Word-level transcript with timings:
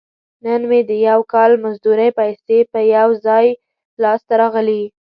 نن 0.45 0.61
مې 0.69 0.79
د 0.89 0.91
یو 1.09 1.19
کال 1.33 1.51
مزدورۍ 1.63 2.09
پیسې 2.19 2.57
په 2.71 2.79
یو 2.95 3.09
ځای 3.25 3.45
لاس 4.01 4.21
ته 4.27 4.33
راغلي. 4.41 4.83